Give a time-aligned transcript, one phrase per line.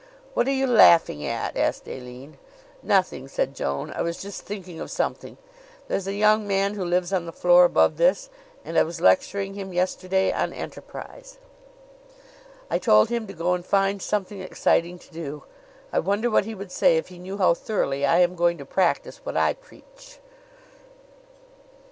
[0.33, 2.39] "What are you laughing at?" asked Aline.
[2.81, 3.91] "Nothing," said Joan.
[3.91, 5.37] "I was just thinking of something.
[5.87, 8.31] There's a young man who lives on the floor above this,
[8.65, 11.37] and I was lecturing him yesterday on enterprise.
[12.67, 15.43] I told him to go and find something exciting to do.
[15.93, 18.65] I wonder what he would say if he knew how thoroughly I am going to
[18.65, 20.17] practice what I preach!"